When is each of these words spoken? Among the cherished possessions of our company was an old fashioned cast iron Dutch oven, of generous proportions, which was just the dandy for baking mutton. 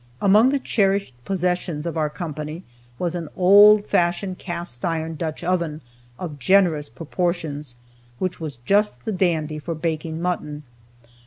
Among 0.19 0.49
the 0.49 0.57
cherished 0.57 1.13
possessions 1.25 1.85
of 1.85 1.95
our 1.95 2.09
company 2.09 2.63
was 2.97 3.13
an 3.13 3.29
old 3.37 3.85
fashioned 3.85 4.39
cast 4.39 4.83
iron 4.83 5.13
Dutch 5.13 5.43
oven, 5.43 5.81
of 6.17 6.39
generous 6.39 6.89
proportions, 6.89 7.75
which 8.17 8.39
was 8.39 8.55
just 8.65 9.05
the 9.05 9.11
dandy 9.11 9.59
for 9.59 9.75
baking 9.75 10.19
mutton. 10.19 10.63